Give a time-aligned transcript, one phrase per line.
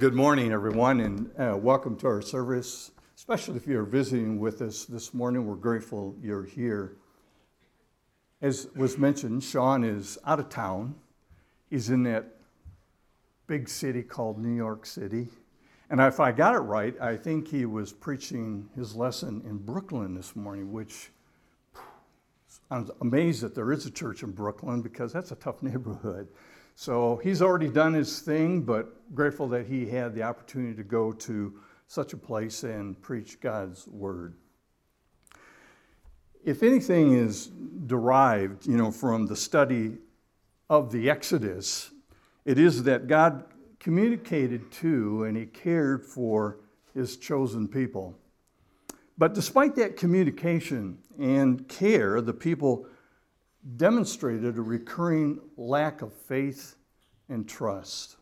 [0.00, 2.90] good morning, everyone, and uh, welcome to our service.
[3.14, 6.96] Especially if you're visiting with us this morning, we're grateful you're here.
[8.40, 10.94] As was mentioned, Sean is out of town.
[11.68, 12.36] He's in that
[13.46, 15.28] big city called New York City.
[15.90, 20.14] And if I got it right, I think he was preaching his lesson in Brooklyn
[20.14, 21.10] this morning, which
[22.70, 26.28] I'm amazed that there is a church in Brooklyn because that's a tough neighborhood.
[26.80, 31.12] So he's already done his thing, but grateful that he had the opportunity to go
[31.12, 31.52] to
[31.88, 34.32] such a place and preach God's word.
[36.42, 37.48] If anything is
[37.86, 39.98] derived, you know, from the study
[40.70, 41.90] of the Exodus,
[42.46, 43.44] it is that God
[43.78, 46.60] communicated to and he cared for
[46.94, 48.16] his chosen people.
[49.18, 52.86] But despite that communication and care, the people
[53.76, 56.76] demonstrated a recurring lack of faith
[57.28, 58.16] and trust.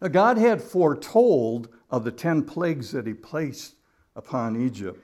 [0.00, 3.74] Now, God had foretold of the 10 plagues that He placed
[4.14, 5.02] upon Egypt.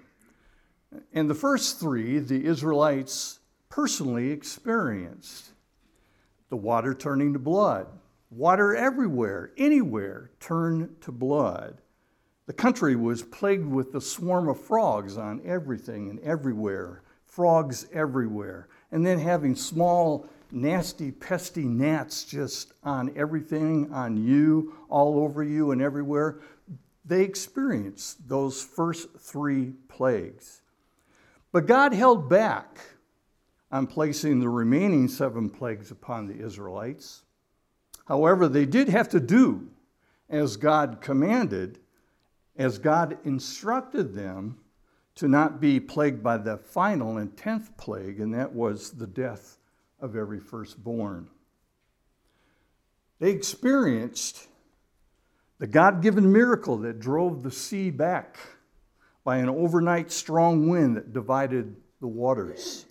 [1.13, 3.39] And the first three, the Israelites
[3.69, 5.53] personally experienced
[6.51, 7.87] the water turning to blood.
[8.31, 11.81] Water everywhere, anywhere, turned to blood.
[12.47, 18.69] The country was plagued with the swarm of frogs on everything and everywhere, frogs everywhere
[18.93, 25.73] and then having small, nasty, pesty gnats just on everything, on you, all over you,
[25.73, 26.41] and everywhere.
[27.05, 30.61] They experienced those first three plagues.
[31.51, 32.79] But God held back
[33.73, 37.23] on placing the remaining seven plagues upon the Israelites.
[38.07, 39.69] However, they did have to do
[40.29, 41.79] as God commanded,
[42.57, 44.59] as God instructed them
[45.15, 49.59] to not be plagued by the final and tenth plague, and that was the death
[50.01, 51.29] of every firstborn.
[53.19, 54.49] They experienced
[55.59, 58.37] the God given miracle that drove the sea back
[59.23, 62.87] by an overnight strong wind that divided the waters.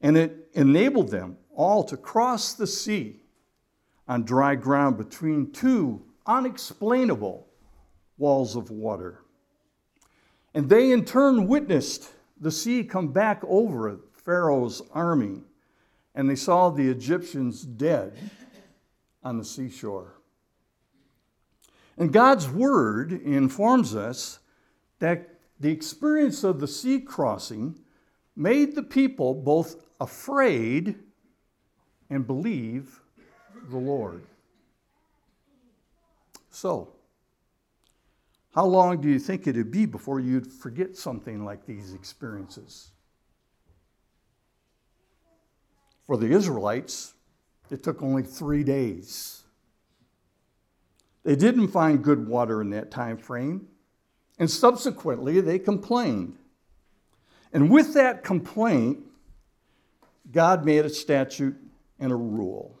[0.00, 3.22] And it enabled them all to cross the sea
[4.06, 7.48] on dry ground between two unexplainable
[8.18, 9.21] walls of water.
[10.54, 15.42] And they in turn witnessed the sea come back over Pharaoh's army,
[16.14, 18.18] and they saw the Egyptians dead
[19.22, 20.14] on the seashore.
[21.96, 24.40] And God's word informs us
[24.98, 27.78] that the experience of the sea crossing
[28.34, 30.96] made the people both afraid
[32.10, 33.00] and believe
[33.70, 34.22] the Lord.
[36.50, 36.92] So,
[38.54, 42.90] how long do you think it'd be before you'd forget something like these experiences?
[46.06, 47.14] For the Israelites,
[47.70, 49.44] it took only three days.
[51.24, 53.68] They didn't find good water in that time frame,
[54.38, 56.36] and subsequently they complained.
[57.54, 58.98] And with that complaint,
[60.30, 61.56] God made a statute
[61.98, 62.78] and a rule.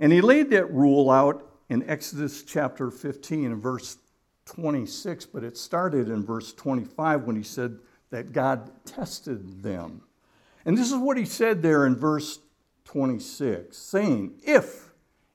[0.00, 3.98] And he laid that rule out in Exodus chapter 15 and verse
[4.46, 7.78] 26, but it started in verse 25 when he said
[8.10, 10.02] that God tested them.
[10.64, 12.38] And this is what he said there in verse
[12.84, 14.90] 26, saying, If,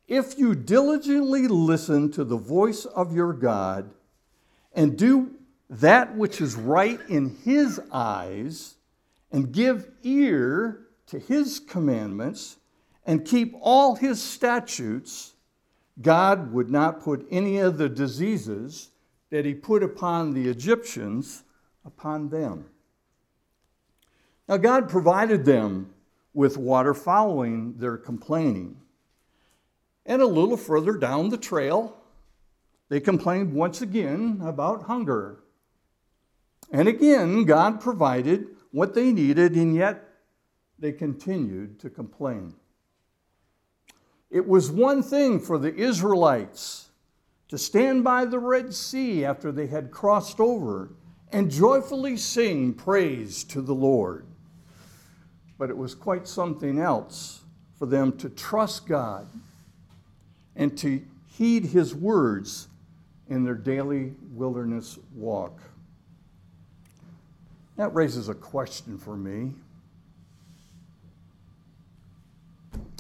[0.08, 3.92] if you diligently listen to the voice of your God
[4.74, 5.32] and do
[5.70, 8.76] that which is right in his eyes
[9.32, 12.58] and give ear to his commandments,
[13.06, 15.34] and keep all his statutes,
[16.02, 18.92] God would not put any of the diseases
[19.30, 21.44] that he put upon the Egyptians
[21.86, 22.66] upon them.
[24.48, 25.94] Now, God provided them
[26.34, 28.78] with water following their complaining.
[30.06, 31.98] And a little further down the trail,
[32.90, 35.40] they complained once again about hunger.
[36.72, 40.04] And again, God provided what they needed, and yet
[40.80, 42.56] they continued to complain.
[44.34, 46.90] It was one thing for the Israelites
[47.50, 50.90] to stand by the Red Sea after they had crossed over
[51.32, 54.26] and joyfully sing praise to the Lord.
[55.60, 57.42] But it was quite something else
[57.78, 59.28] for them to trust God
[60.56, 61.04] and to
[61.38, 62.70] heed His words
[63.30, 65.62] in their daily wilderness walk.
[67.78, 69.54] That raises a question for me.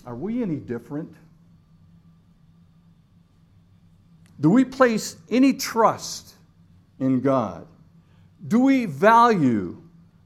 [0.05, 1.15] Are we any different?
[4.39, 6.33] Do we place any trust
[6.99, 7.67] in God?
[8.47, 9.81] Do we value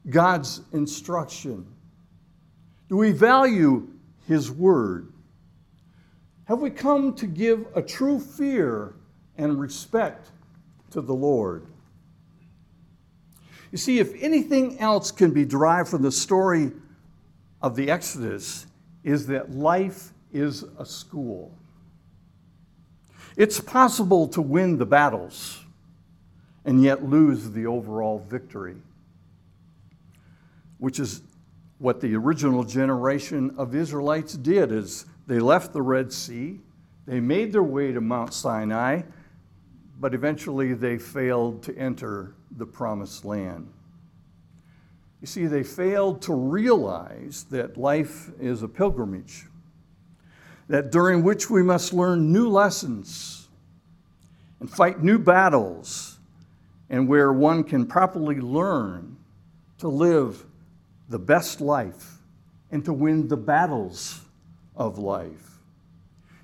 [0.08, 1.66] God's instruction?
[2.88, 3.88] Do we value
[4.26, 5.12] His Word?
[6.44, 8.94] Have we come to give a true fear
[9.36, 10.30] and respect
[10.90, 11.66] to the Lord?
[13.70, 16.72] You see, if anything else can be derived from the story
[17.60, 18.66] of the Exodus,
[19.04, 21.52] is that life is a school.
[23.38, 25.64] It's possible to win the battles
[26.64, 28.74] and yet lose the overall victory,
[30.78, 31.22] which is
[31.78, 36.58] what the original generation of Israelites did is they left the Red Sea,
[37.06, 39.02] they made their way to Mount Sinai,
[40.00, 43.72] but eventually they failed to enter the promised land.
[45.20, 49.46] You see, they failed to realize that life is a pilgrimage,
[50.68, 53.48] that during which we must learn new lessons
[54.60, 56.18] and fight new battles,
[56.90, 59.16] and where one can properly learn
[59.78, 60.44] to live
[61.08, 62.18] the best life
[62.70, 64.20] and to win the battles
[64.76, 65.58] of life.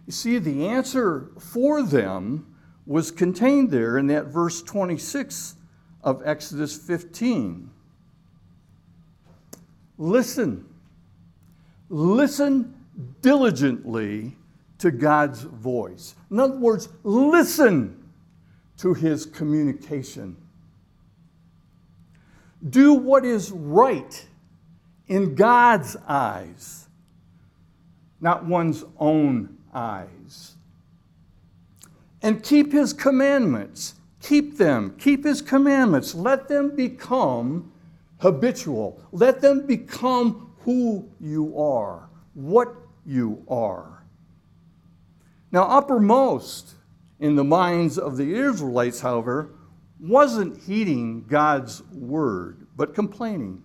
[0.06, 2.54] You see, the answer for them
[2.86, 5.54] was contained there in that verse 26
[6.02, 7.70] of Exodus 15.
[9.96, 10.66] Listen.
[11.88, 12.83] Listen
[13.20, 14.36] diligently
[14.78, 16.14] to God's voice.
[16.30, 18.04] In other words, listen
[18.78, 20.36] to his communication.
[22.68, 24.26] Do what is right
[25.06, 26.88] in God's eyes,
[28.20, 30.54] not one's own eyes.
[32.22, 33.94] And keep his commandments.
[34.22, 34.96] Keep them.
[34.98, 36.14] Keep his commandments.
[36.14, 37.70] Let them become
[38.18, 38.98] habitual.
[39.12, 42.74] Let them become who you are, what
[43.06, 44.04] you are.
[45.52, 46.74] Now, uppermost
[47.20, 49.50] in the minds of the Israelites, however,
[50.00, 53.62] wasn't heeding God's word, but complaining.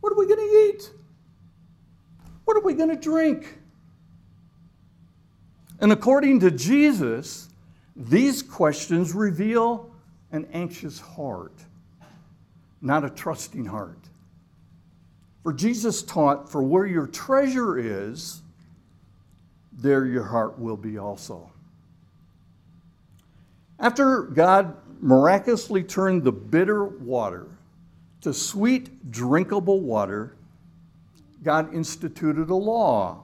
[0.00, 0.90] What are we going to eat?
[2.44, 3.58] What are we going to drink?
[5.80, 7.48] And according to Jesus,
[7.94, 9.94] these questions reveal
[10.32, 11.54] an anxious heart
[12.80, 13.98] not a trusting heart.
[15.42, 18.42] For Jesus taught, For where your treasure is,
[19.72, 21.50] there your heart will be also.
[23.78, 27.46] After God miraculously turned the bitter water
[28.22, 30.34] to sweet, drinkable water,
[31.44, 33.22] God instituted a law,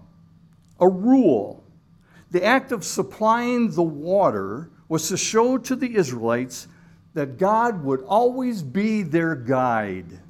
[0.78, 1.64] a rule.
[2.31, 6.69] The act of supplying the water was to show to the Israelites
[7.14, 10.20] that God would always be their guide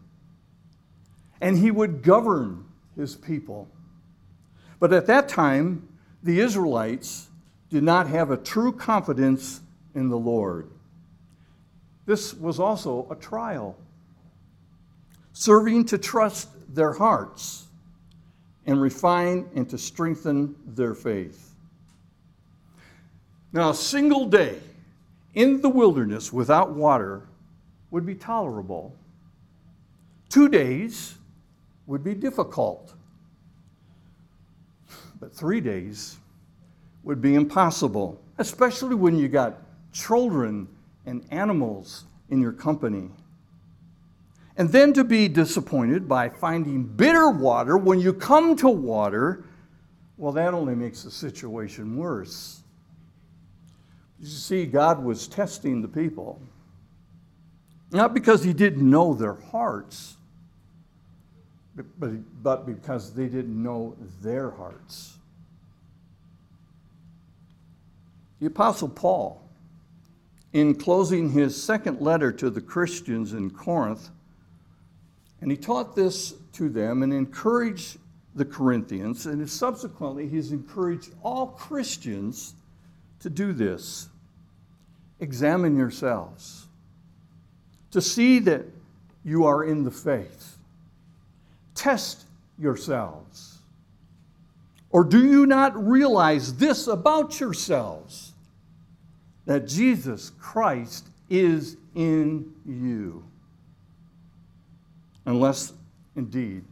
[1.40, 2.64] and he would govern
[2.96, 3.68] his people.
[4.80, 5.88] But at that time,
[6.22, 7.28] the Israelites
[7.70, 9.60] did not have a true confidence
[9.94, 10.70] in the Lord.
[12.06, 13.76] This was also a trial,
[15.32, 17.66] serving to trust their hearts
[18.66, 21.54] and refine and to strengthen their faith.
[23.52, 24.58] Now, a single day
[25.34, 27.22] in the wilderness without water
[27.90, 28.94] would be tolerable.
[30.28, 31.16] Two days
[31.86, 32.94] would be difficult.
[35.20, 36.18] But three days
[37.02, 39.58] would be impossible, especially when you got
[39.92, 40.68] children
[41.06, 43.10] and animals in your company.
[44.56, 49.44] And then to be disappointed by finding bitter water when you come to water,
[50.16, 52.62] well, that only makes the situation worse.
[54.20, 56.40] You see, God was testing the people.
[57.90, 60.16] Not because he didn't know their hearts,
[61.76, 65.16] but, but because they didn't know their hearts.
[68.40, 69.42] The Apostle Paul,
[70.52, 74.10] in closing his second letter to the Christians in Corinth,
[75.40, 77.98] and he taught this to them and encouraged
[78.34, 82.54] the Corinthians, and subsequently he's encouraged all Christians
[83.20, 84.08] to do this
[85.20, 86.66] examine yourselves
[87.90, 88.64] to see that
[89.24, 90.53] you are in the faith.
[91.74, 92.24] Test
[92.58, 93.58] yourselves.
[94.90, 98.32] Or do you not realize this about yourselves
[99.44, 103.24] that Jesus Christ is in you?
[105.26, 105.72] Unless,
[106.14, 106.64] indeed,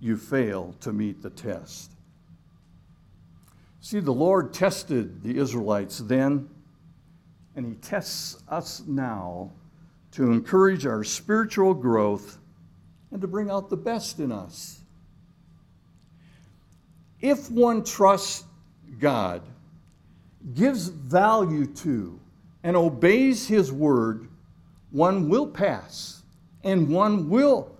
[0.00, 1.92] you fail to meet the test.
[3.80, 6.48] See, the Lord tested the Israelites then
[7.56, 9.50] and He tests us now
[10.12, 12.38] to encourage our spiritual growth
[13.14, 14.80] and to bring out the best in us.
[17.20, 18.44] If one trusts
[18.98, 19.40] God,
[20.52, 22.18] gives value to,
[22.64, 24.28] and obeys His word,
[24.90, 26.22] one will pass
[26.64, 27.76] and one will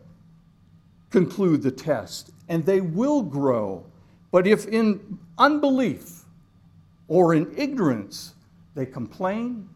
[1.10, 3.84] conclude the test and they will grow.
[4.30, 6.22] But if in unbelief
[7.08, 8.34] or in ignorance
[8.76, 9.68] they complain,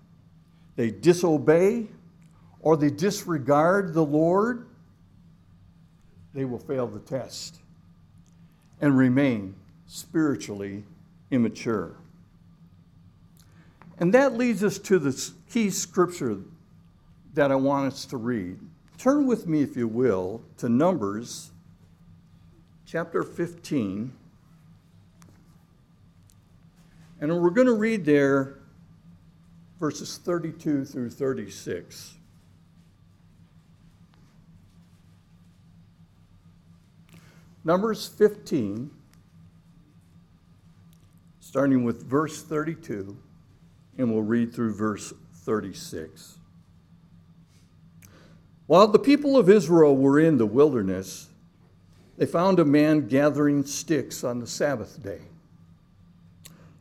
[0.77, 1.88] they disobey,
[2.61, 4.69] or they disregard the Lord,
[6.38, 7.59] they will fail the test
[8.80, 9.57] and remain
[9.88, 10.85] spiritually
[11.33, 11.97] immature.
[13.99, 16.38] And that leads us to the key scripture
[17.35, 18.57] that I want us to read.
[18.99, 21.50] Turn with me, if you will, to Numbers
[22.87, 24.12] chapter 15.
[27.21, 28.59] And we're going to read there
[29.80, 32.17] verses 32 through 36.
[37.68, 38.90] Numbers 15,
[41.38, 43.14] starting with verse 32,
[43.98, 45.12] and we'll read through verse
[45.44, 46.38] 36.
[48.66, 51.28] While the people of Israel were in the wilderness,
[52.16, 55.20] they found a man gathering sticks on the Sabbath day.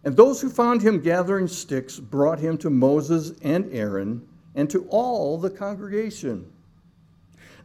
[0.05, 4.25] And those who found him gathering sticks brought him to Moses and Aaron
[4.55, 6.49] and to all the congregation.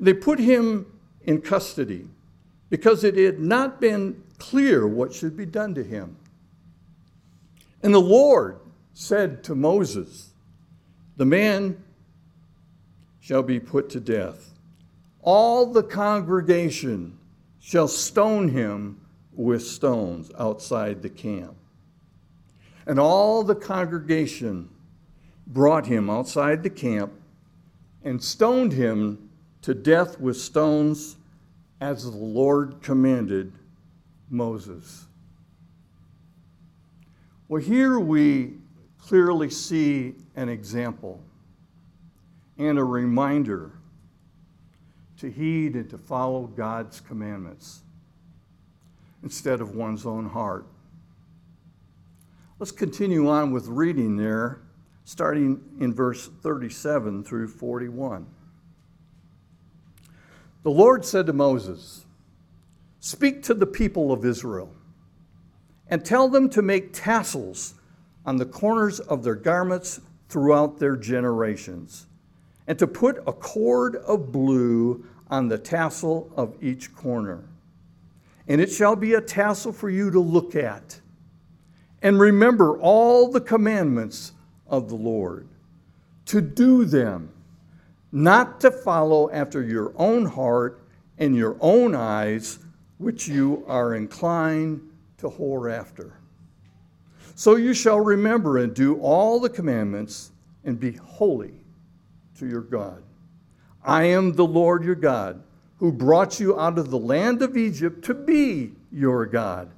[0.01, 0.87] They put him
[1.25, 2.09] in custody
[2.73, 6.17] because it had not been clear what should be done to him.
[7.83, 8.61] And the Lord
[8.95, 10.31] said to Moses,
[11.19, 11.85] The man
[13.21, 14.55] shall be put to death.
[15.21, 17.19] All the congregation
[17.61, 19.03] shall stone him
[19.35, 21.55] with stones outside the camp.
[22.87, 24.71] And all the congregation
[25.47, 27.13] brought him outside the camp
[28.03, 29.29] and stoned him
[29.61, 31.17] to death with stones
[31.83, 33.53] as the Lord commanded
[34.31, 35.05] Moses.
[37.49, 38.59] Well, here we
[38.99, 41.21] clearly see an example
[42.57, 43.73] and a reminder
[45.19, 47.81] to heed and to follow God's commandments
[49.25, 50.67] instead of one's own heart.
[52.61, 54.61] Let's continue on with reading there,
[55.05, 58.25] starting in verse 37 through 41.
[60.63, 62.07] The Lord said to Moses,
[63.01, 64.73] Speak to the people of Israel
[65.89, 67.75] and tell them to make tassels
[68.25, 72.07] on the corners of their garments throughout their generations,
[72.67, 77.45] and to put a cord of blue on the tassel of each corner.
[78.49, 81.01] And it shall be a tassel for you to look at.
[82.01, 84.33] And remember all the commandments
[84.67, 85.49] of the Lord,
[86.27, 87.31] to do them
[88.13, 90.85] not to follow after your own heart
[91.19, 92.59] and your own eyes,
[92.99, 94.81] which you are inclined
[95.19, 96.13] to whore after.
[97.35, 100.31] So you shall remember and do all the commandments
[100.65, 101.55] and be holy
[102.39, 103.03] to your God.
[103.85, 105.43] I am the Lord your God,
[105.79, 109.71] who brought you out of the land of Egypt to be your God.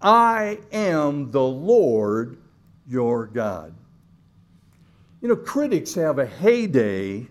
[0.00, 2.36] I am the Lord
[2.86, 3.74] your God.
[5.20, 7.26] You know, critics have a heyday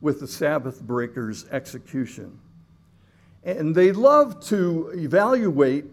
[0.00, 2.38] with the Sabbath breakers' execution.
[3.44, 5.84] And they love to evaluate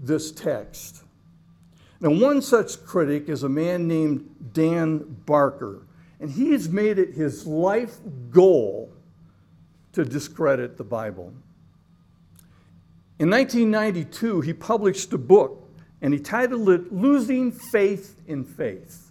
[0.00, 1.04] this text.
[2.00, 5.82] Now, one such critic is a man named Dan Barker,
[6.20, 7.96] and he has made it his life
[8.30, 8.92] goal
[9.92, 11.32] to discredit the Bible.
[13.18, 15.70] In 1992, he published a book,
[16.02, 19.10] and he titled it Losing Faith in Faith.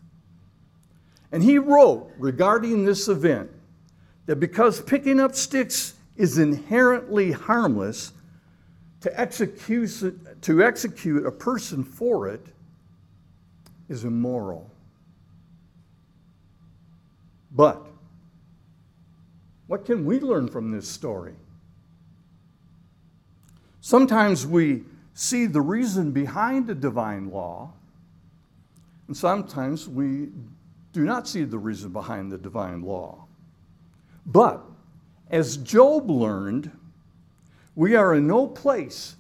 [1.32, 3.50] And he wrote regarding this event
[4.26, 8.12] that because picking up sticks is inherently harmless,
[9.02, 12.44] to execute, to execute a person for it
[13.88, 14.72] is immoral.
[17.52, 17.86] But
[19.68, 21.36] what can we learn from this story?
[23.82, 27.72] Sometimes we see the reason behind a divine law,
[29.08, 30.30] and sometimes we
[30.92, 33.26] do not see the reason behind the divine law.
[34.26, 34.64] But
[35.30, 36.72] as Job learned,
[37.76, 39.16] we are in no place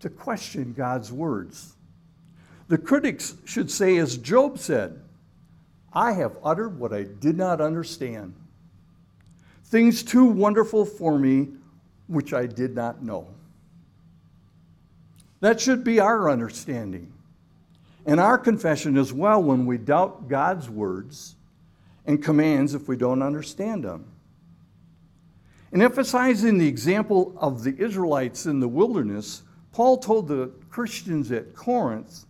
[0.00, 1.74] to question God's words.
[2.68, 5.00] The critics should say, as Job said,
[5.92, 8.34] I have uttered what I did not understand,
[9.64, 11.48] things too wonderful for me
[12.06, 13.26] which I did not know.
[15.40, 17.12] That should be our understanding
[18.06, 21.36] and our confession as well when we doubt God's words
[22.06, 24.06] and commands if we don't understand them.
[25.72, 31.54] In emphasizing the example of the Israelites in the wilderness, Paul told the Christians at
[31.54, 32.24] Corinth,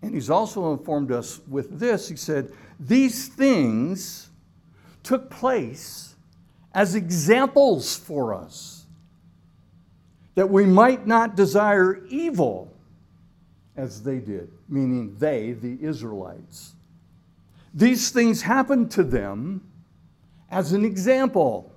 [0.00, 4.30] and he's also informed us with this he said, These things
[5.02, 6.14] took place
[6.74, 8.86] as examples for us,
[10.34, 12.72] that we might not desire evil
[13.76, 16.74] as they did, meaning they, the Israelites.
[17.74, 19.66] These things happened to them
[20.50, 21.71] as an example,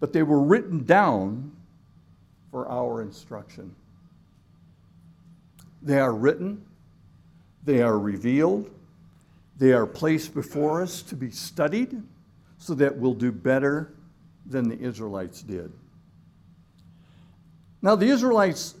[0.00, 1.52] but they were written down
[2.50, 3.74] for our instruction.
[5.82, 6.64] They are written,
[7.64, 8.70] they are revealed,
[9.58, 12.02] they are placed before us to be studied
[12.58, 13.92] so that we'll do better
[14.46, 15.70] than the Israelites did.
[17.82, 18.74] Now, the Israelites'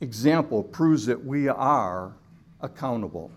[0.00, 2.14] example proves that we are
[2.60, 3.30] accountable.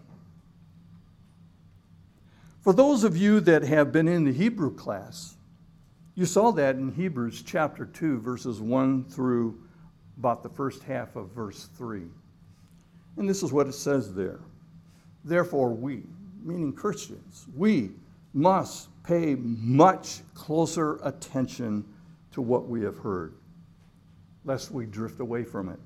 [2.62, 5.36] For those of you that have been in the Hebrew class,
[6.20, 9.58] you saw that in Hebrews chapter 2, verses 1 through
[10.18, 12.02] about the first half of verse 3.
[13.16, 14.42] And this is what it says there.
[15.24, 16.04] Therefore, we,
[16.44, 17.92] meaning Christians, we
[18.34, 21.86] must pay much closer attention
[22.34, 23.36] to what we have heard,
[24.44, 25.80] lest we drift away from it.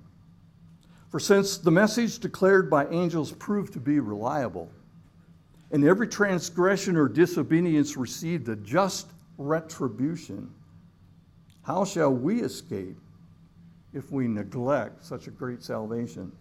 [1.11, 4.71] For since the message declared by angels proved to be reliable,
[5.69, 10.53] and every transgression or disobedience received a just retribution,
[11.63, 12.97] how shall we escape
[13.93, 16.31] if we neglect such a great salvation?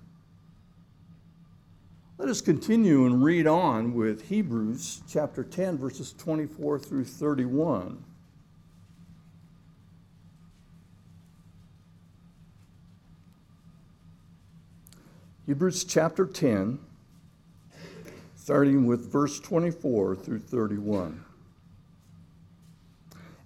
[2.19, 8.05] Let us continue and read on with Hebrews chapter 10, verses 24 through 31.
[15.47, 16.79] Hebrews chapter 10,
[18.37, 21.25] starting with verse 24 through 31.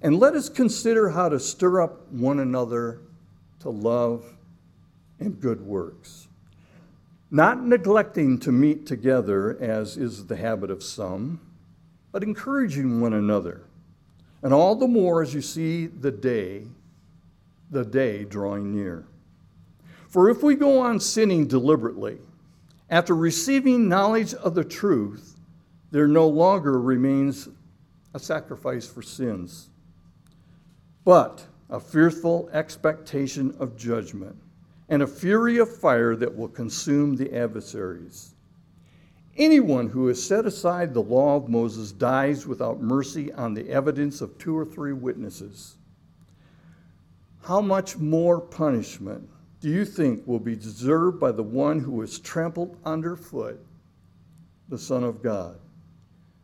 [0.06, 3.00] And let us consider how to stir up one another
[3.58, 4.36] to love
[5.18, 6.28] and good works,
[7.28, 11.40] not neglecting to meet together as is the habit of some,
[12.12, 13.62] but encouraging one another,
[14.44, 16.68] and all the more as you see the day,
[17.72, 19.06] the day drawing near.
[20.06, 22.18] For if we go on sinning deliberately,
[22.90, 25.36] after receiving knowledge of the truth,
[25.90, 27.48] there no longer remains
[28.14, 29.68] a sacrifice for sins,
[31.06, 34.36] but a fearful expectation of judgment
[34.88, 38.34] and a fury of fire that will consume the adversaries.
[39.36, 44.20] Anyone who has set aside the law of Moses dies without mercy on the evidence
[44.20, 45.76] of two or three witnesses.
[47.42, 49.28] How much more punishment
[49.60, 53.64] do you think will be deserved by the one who has trampled underfoot
[54.68, 55.60] the Son of God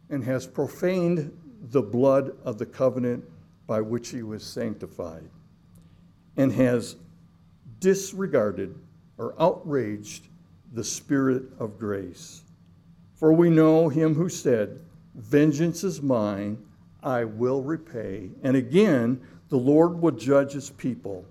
[0.09, 1.37] and has profaned
[1.70, 3.25] the blood of the covenant
[3.72, 5.30] by which he was sanctified
[6.37, 6.94] and has
[7.80, 8.78] disregarded
[9.16, 10.28] or outraged
[10.74, 12.42] the Spirit of grace?
[13.14, 14.78] For we know him who said,
[15.14, 16.62] Vengeance is mine,
[17.02, 18.28] I will repay.
[18.42, 21.24] And again, the Lord will judge his people.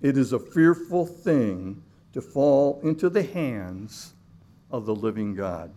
[0.00, 1.82] It is a fearful thing
[2.14, 4.14] to fall into the hands
[4.70, 5.70] of the living God.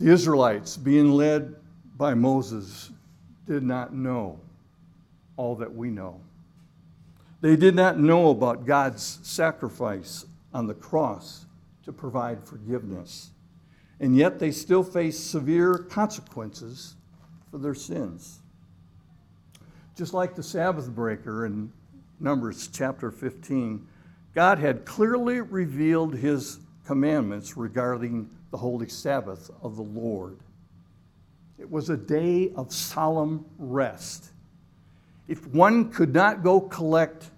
[0.00, 1.54] The Israelites, being led
[1.98, 2.90] by Moses,
[3.46, 4.40] did not know
[5.36, 6.22] all that we know.
[7.42, 11.44] They did not know about God's sacrifice on the cross
[11.84, 13.30] to provide forgiveness.
[14.00, 16.94] And yet they still face severe consequences
[17.50, 18.38] for their sins.
[19.98, 21.70] Just like the Sabbath breaker in
[22.20, 23.86] Numbers chapter 15,
[24.34, 30.38] God had clearly revealed his commandments regarding the holy Sabbath of the Lord.
[31.58, 34.30] It was a day of solemn rest.
[35.28, 37.30] If one could not go collect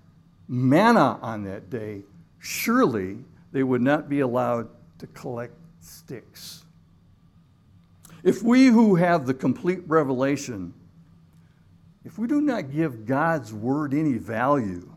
[0.48, 2.02] manna on that day,
[2.38, 3.18] surely
[3.52, 6.64] they would not be allowed to collect sticks.
[8.22, 10.72] If we who have the complete revelation
[12.04, 14.90] if we do not give God's word any value,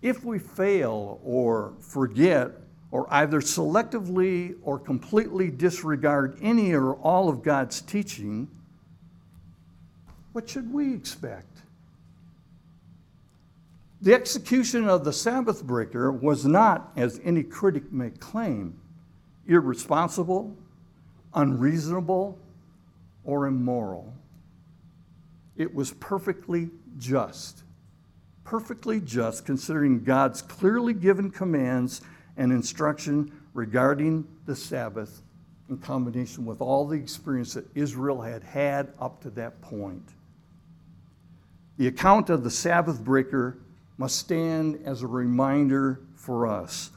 [0.00, 2.52] if we fail or forget
[2.90, 8.48] or either selectively or completely disregard any or all of God's teaching,
[10.32, 11.56] what should we expect?
[14.02, 18.78] The execution of the Sabbath breaker was not, as any critic may claim,
[19.46, 20.56] irresponsible,
[21.34, 22.38] unreasonable,
[23.24, 24.12] or immoral.
[25.56, 27.62] It was perfectly just.
[28.44, 32.02] Perfectly just, considering God's clearly given commands
[32.36, 35.22] and instruction regarding the Sabbath
[35.68, 40.10] in combination with all the experience that Israel had had up to that point.
[41.78, 43.58] The account of the Sabbath breaker
[43.98, 46.90] must stand as a reminder for us,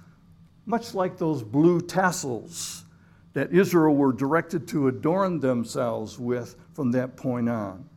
[0.66, 2.86] much like those blue tassels
[3.34, 7.88] that Israel were directed to adorn themselves with from that point on,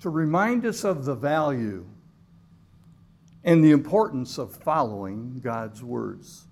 [0.00, 1.86] to remind us of the value
[3.44, 6.44] and the importance of following God's words.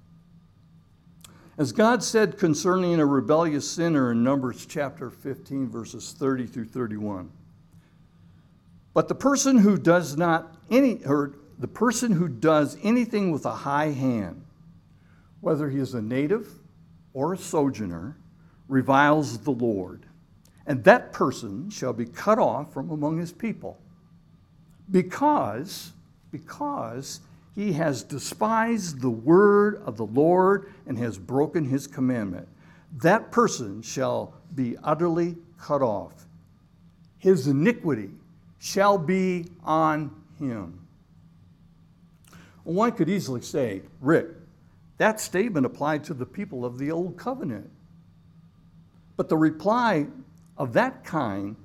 [1.58, 7.30] As God said concerning a rebellious sinner in Numbers chapter 15, verses 30 through 31.
[8.94, 13.52] But the person who does not any, or the person who does anything with a
[13.52, 14.44] high hand,
[15.42, 16.48] whether he is a native
[17.12, 18.16] or a sojourner,
[18.66, 20.06] reviles the Lord,
[20.66, 23.78] and that person shall be cut off from among his people,
[24.90, 25.92] because,
[26.30, 27.20] because
[27.54, 32.48] he has despised the word of the Lord and has broken his commandment.
[32.98, 36.26] That person shall be utterly cut off.
[37.18, 38.10] His iniquity
[38.58, 40.78] shall be on him.
[42.64, 44.28] One could easily say, Rick,
[44.98, 47.70] that statement applied to the people of the Old Covenant.
[49.16, 50.06] But the reply
[50.56, 51.56] of that kind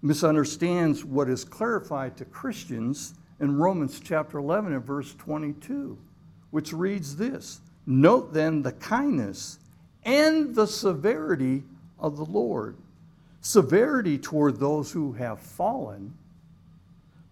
[0.00, 5.98] misunderstands what is clarified to Christians in Romans chapter 11 and verse 22,
[6.52, 9.58] which reads this Note then the kindness
[10.04, 11.64] and the severity
[11.98, 12.76] of the Lord.
[13.40, 16.14] Severity toward those who have fallen,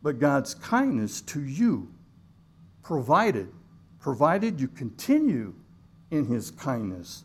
[0.02, 1.88] but God's kindness to you,
[2.82, 3.48] provided,
[4.00, 5.54] provided you continue
[6.10, 7.22] in his kindness.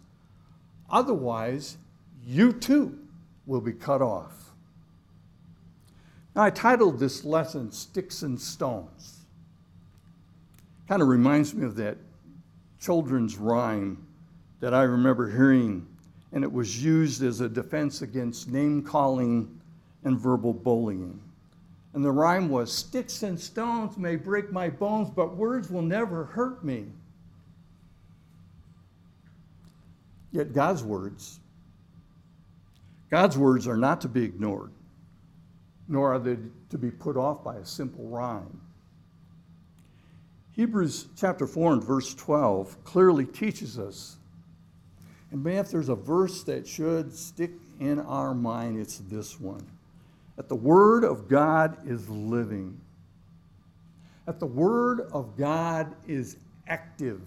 [0.92, 1.78] Otherwise,
[2.24, 3.00] you too
[3.48, 4.45] will be cut off.
[6.36, 9.22] Now, I titled this lesson Sticks and Stones.
[10.88, 11.98] Kind of reminds me of that
[12.80, 14.06] children's rhyme
[14.60, 15.88] that I remember hearing,
[16.34, 19.60] and it was used as a defense against name calling
[20.04, 21.20] and verbal bullying.
[21.94, 26.26] And the rhyme was Sticks and stones may break my bones, but words will never
[26.26, 26.86] hurt me.
[30.34, 31.40] Yet God's words,
[33.10, 34.72] God's words are not to be ignored
[35.88, 36.38] nor are they
[36.70, 38.62] to be put off by a simple rhyme.
[40.54, 44.18] Hebrews chapter 4 and verse 12 clearly teaches us,
[45.32, 49.66] and man, if there's a verse that should stick in our mind, it's this one
[50.38, 52.80] that the Word of God is living,
[54.26, 57.22] that the Word of God is active,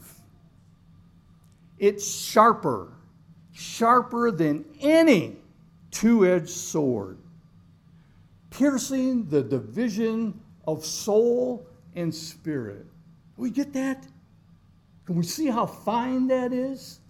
[1.78, 2.92] it's sharper,
[3.52, 5.36] sharper than any
[5.90, 7.18] two edged sword
[8.50, 12.86] piercing the division of soul and spirit.
[13.36, 14.06] We get that?
[15.06, 17.00] Can we see how fine that is?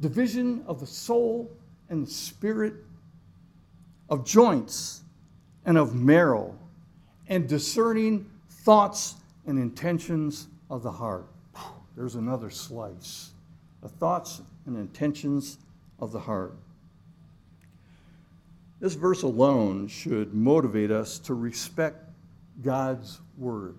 [0.00, 1.50] Division of the soul
[1.88, 2.74] and the spirit,
[4.10, 5.02] of joints
[5.64, 6.56] and of marrow,
[7.28, 11.26] and discerning thoughts and intentions of the heart.
[11.96, 13.30] There's another slice.
[13.82, 15.58] The thoughts and intentions
[15.98, 16.54] of the heart.
[18.80, 22.04] This verse alone should motivate us to respect
[22.62, 23.76] God's word,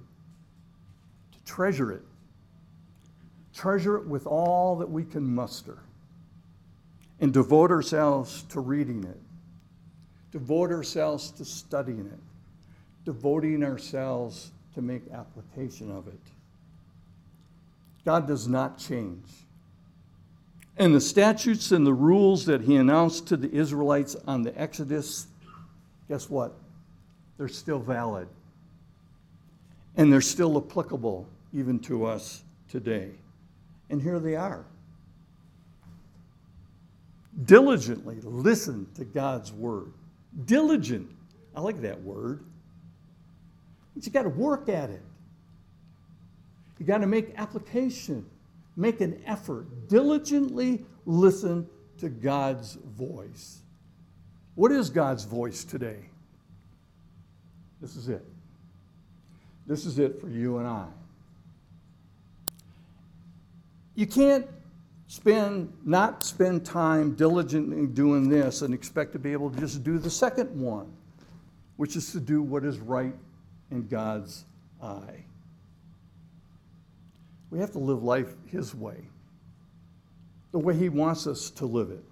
[1.31, 2.03] to treasure it,
[3.53, 5.79] treasure it with all that we can muster,
[7.21, 9.19] and devote ourselves to reading it,
[10.31, 12.19] devote ourselves to studying it,
[13.05, 16.19] devoting ourselves to make application of it.
[18.05, 19.27] God does not change.
[20.79, 25.27] And the statutes and the rules that he announced to the Israelites on the Exodus,
[26.07, 26.55] guess what?
[27.37, 28.29] They're still valid.
[29.97, 33.11] And they're still applicable even to us today.
[33.89, 34.63] And here they are.
[37.43, 39.91] Diligently listen to God's word.
[40.45, 41.11] Diligent.
[41.57, 42.45] I like that word.
[43.95, 45.01] But you got to work at it.
[46.77, 48.25] You got to make application
[48.79, 53.59] make an effort, diligently listen to God's voice.
[54.55, 55.99] What is God's voice today?
[57.81, 58.25] This is it.
[59.67, 60.87] This is it for you and I.
[63.95, 64.47] You can't
[65.07, 69.99] spend not spend time diligently doing this and expect to be able to just do
[69.99, 70.91] the second one,
[71.75, 73.15] which is to do what is right
[73.71, 74.45] in God's
[74.81, 75.25] eye.
[77.51, 78.97] We have to live life His way,
[80.51, 82.03] the way He wants us to live it,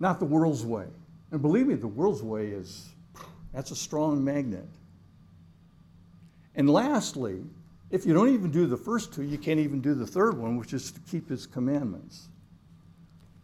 [0.00, 0.86] not the world's way.
[1.30, 2.90] And believe me, the world's way is
[3.52, 4.68] that's a strong magnet.
[6.56, 7.42] And lastly,
[7.90, 10.56] if you don't even do the first two, you can't even do the third one,
[10.56, 12.28] which is to keep His commandments.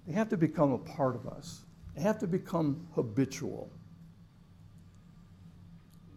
[0.06, 1.60] They have to become a part of us,
[1.94, 3.70] they have to become habitual.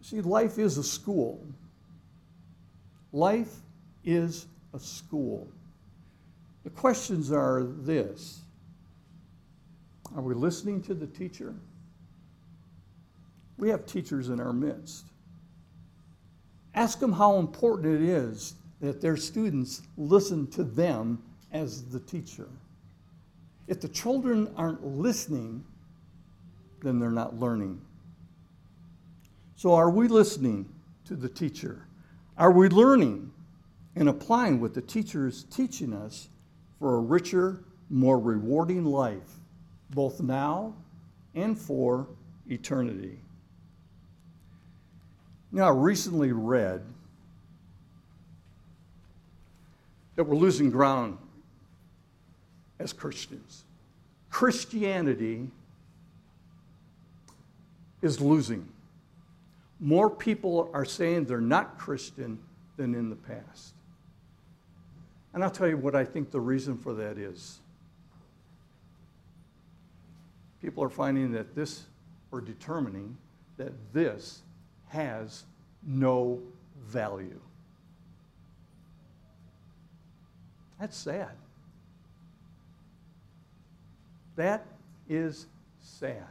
[0.02, 1.46] See, life is a school.
[3.12, 3.54] Life
[4.04, 5.48] is a school.
[6.64, 8.40] The questions are this
[10.14, 11.54] Are we listening to the teacher?
[13.56, 15.06] We have teachers in our midst.
[16.74, 22.48] Ask them how important it is that their students listen to them as the teacher.
[23.68, 25.64] If the children aren't listening,
[26.82, 27.80] then they're not learning.
[29.56, 30.68] So, are we listening
[31.06, 31.86] to the teacher?
[32.36, 33.32] Are we learning
[33.96, 36.28] and applying what the teacher is teaching us
[36.78, 39.40] for a richer, more rewarding life,
[39.90, 40.74] both now
[41.34, 42.08] and for
[42.48, 43.18] eternity?
[45.52, 46.82] Now, I recently read
[50.16, 51.18] that we're losing ground
[52.78, 53.64] as Christians.
[54.30, 55.48] Christianity
[58.02, 58.68] is losing.
[59.80, 62.38] More people are saying they're not Christian
[62.76, 63.74] than in the past.
[65.34, 67.58] And I'll tell you what I think the reason for that is.
[70.62, 71.84] People are finding that this,
[72.30, 73.18] or determining
[73.56, 74.42] that this
[74.88, 75.44] has
[75.84, 76.40] no
[76.86, 77.40] value.
[80.80, 81.30] That's sad.
[84.36, 84.64] That
[85.08, 85.46] is
[85.82, 86.22] sad.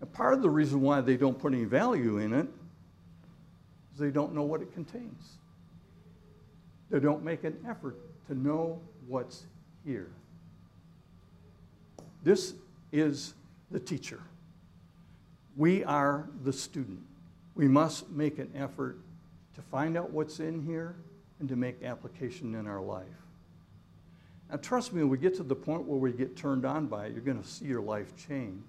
[0.00, 2.46] And part of the reason why they don't put any value in it
[3.92, 5.38] is they don't know what it contains.
[6.90, 7.96] They don't make an effort
[8.28, 9.44] to know what's
[9.84, 10.10] here.
[12.22, 12.54] This
[12.92, 13.34] is
[13.70, 14.20] the teacher.
[15.56, 17.00] We are the student.
[17.54, 18.98] We must make an effort
[19.54, 20.96] to find out what's in here
[21.40, 23.06] and to make application in our life.
[24.50, 27.06] Now, trust me, when we get to the point where we get turned on by
[27.06, 28.62] it, you're going to see your life change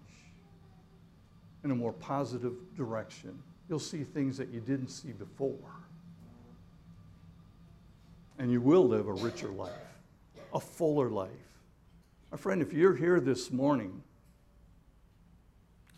[1.63, 3.41] in a more positive direction.
[3.69, 5.57] You'll see things that you didn't see before.
[8.37, 9.71] And you will live a richer life,
[10.53, 11.29] a fuller life.
[12.31, 14.03] My friend, if you're here this morning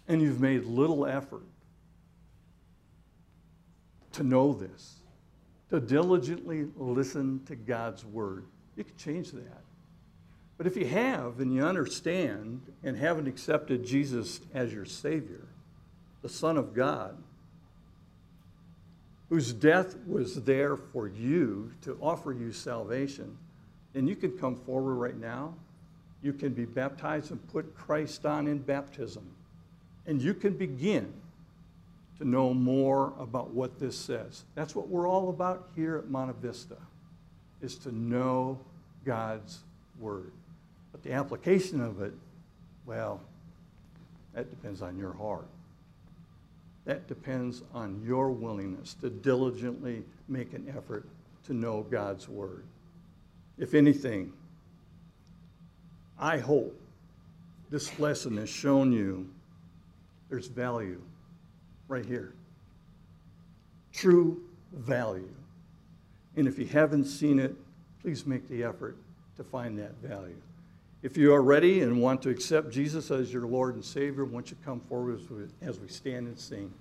[0.07, 1.47] and you've made little effort
[4.13, 4.99] to know this,
[5.69, 8.45] to diligently listen to God's word,
[8.75, 9.61] you can change that.
[10.57, 15.47] But if you have and you understand and haven't accepted Jesus as your Savior,
[16.21, 17.17] the Son of God,
[19.29, 23.37] whose death was there for you to offer you salvation,
[23.93, 25.53] then you can come forward right now.
[26.21, 29.25] You can be baptized and put Christ on in baptism.
[30.05, 31.13] And you can begin
[32.17, 34.43] to know more about what this says.
[34.55, 36.77] That's what we're all about here at Monte Vista,
[37.61, 38.59] is to know
[39.05, 39.59] God's
[39.99, 40.31] Word.
[40.91, 42.13] But the application of it,
[42.85, 43.21] well,
[44.33, 45.47] that depends on your heart.
[46.87, 51.05] That depends on your willingness to diligently make an effort
[51.45, 52.63] to know God's Word.
[53.57, 54.31] If anything,
[56.17, 56.79] I hope
[57.69, 59.27] this lesson has shown you
[60.29, 61.01] there's value
[61.89, 62.33] right here.
[63.91, 65.35] True value.
[66.37, 67.53] And if you haven't seen it,
[68.01, 68.95] please make the effort
[69.35, 70.41] to find that value.
[71.03, 74.49] If you are ready and want to accept Jesus as your Lord and Savior, won't
[74.49, 76.73] you come forward as we, as we stand and sing?